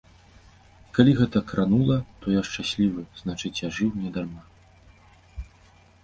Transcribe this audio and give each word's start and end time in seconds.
І, 0.85 0.87
калі 0.95 1.11
гэта 1.17 1.41
кранула, 1.49 1.97
то 2.23 2.33
я 2.35 2.41
шчаслівы, 2.47 3.03
значыць 3.21 3.51
я 3.59 3.69
жыў 3.75 3.91
не 4.05 4.09
дарма. 4.17 5.45